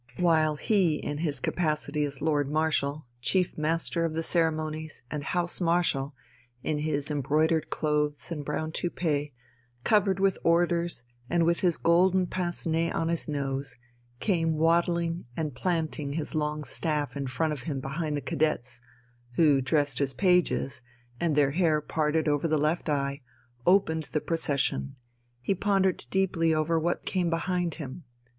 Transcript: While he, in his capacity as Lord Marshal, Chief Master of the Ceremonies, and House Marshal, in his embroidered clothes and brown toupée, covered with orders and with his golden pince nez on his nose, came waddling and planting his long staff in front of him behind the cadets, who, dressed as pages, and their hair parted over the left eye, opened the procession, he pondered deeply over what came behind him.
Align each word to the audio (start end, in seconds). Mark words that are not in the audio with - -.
While 0.17 0.55
he, 0.55 0.95
in 0.95 1.19
his 1.19 1.39
capacity 1.39 2.03
as 2.05 2.23
Lord 2.23 2.49
Marshal, 2.49 3.05
Chief 3.21 3.55
Master 3.55 4.03
of 4.03 4.15
the 4.15 4.23
Ceremonies, 4.23 5.03
and 5.11 5.23
House 5.23 5.61
Marshal, 5.61 6.15
in 6.63 6.79
his 6.79 7.11
embroidered 7.11 7.69
clothes 7.69 8.31
and 8.31 8.43
brown 8.43 8.71
toupée, 8.71 9.31
covered 9.83 10.19
with 10.19 10.39
orders 10.43 11.03
and 11.29 11.45
with 11.45 11.59
his 11.59 11.77
golden 11.77 12.25
pince 12.25 12.65
nez 12.65 12.91
on 12.95 13.09
his 13.09 13.27
nose, 13.29 13.75
came 14.19 14.55
waddling 14.55 15.25
and 15.37 15.53
planting 15.53 16.13
his 16.13 16.33
long 16.33 16.63
staff 16.63 17.15
in 17.15 17.27
front 17.27 17.53
of 17.53 17.61
him 17.69 17.79
behind 17.79 18.17
the 18.17 18.21
cadets, 18.21 18.81
who, 19.35 19.61
dressed 19.61 20.01
as 20.01 20.15
pages, 20.15 20.81
and 21.19 21.35
their 21.35 21.51
hair 21.51 21.79
parted 21.79 22.27
over 22.27 22.47
the 22.47 22.57
left 22.57 22.89
eye, 22.89 23.21
opened 23.67 24.05
the 24.13 24.19
procession, 24.19 24.95
he 25.43 25.53
pondered 25.53 26.07
deeply 26.09 26.55
over 26.55 26.79
what 26.79 27.05
came 27.05 27.29
behind 27.29 27.75
him. 27.75 28.03